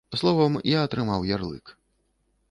[0.19, 1.73] Словам, я атрымаў ярлык.